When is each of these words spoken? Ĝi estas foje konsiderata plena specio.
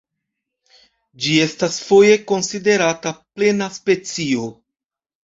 Ĝi 1.25 1.33
estas 1.41 1.75
foje 1.89 2.15
konsiderata 2.31 3.11
plena 3.19 3.67
specio. 3.75 4.49